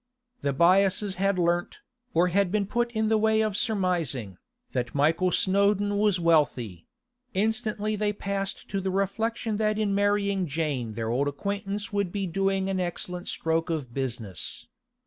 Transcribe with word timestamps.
The 0.41 0.51
Byasses 0.51 1.17
had 1.17 1.37
learnt, 1.37 1.77
or 2.15 2.29
had 2.29 2.51
been 2.51 2.65
put 2.65 2.91
in 2.93 3.09
the 3.09 3.19
way 3.19 3.41
of 3.41 3.55
surmising, 3.55 4.39
that 4.71 4.95
Michael 4.95 5.31
Snowdon 5.31 5.95
was 5.99 6.19
wealthy; 6.19 6.87
instantly 7.35 7.95
they 7.95 8.11
passed 8.11 8.67
to 8.69 8.81
the 8.81 8.89
reflection 8.89 9.57
that 9.57 9.77
in 9.77 9.93
marrying 9.93 10.47
Jane 10.47 10.93
their 10.93 11.11
old 11.11 11.27
acquaintance 11.27 11.93
would 11.93 12.11
be 12.11 12.25
doing 12.25 12.67
an 12.67 12.79
excellent 12.79 13.27
stroke 13.27 13.69
of 13.69 13.93
business. 13.93 14.65